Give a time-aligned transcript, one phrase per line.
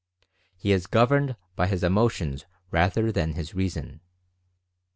[0.57, 4.01] He is governed by his emotions rather than by his reason.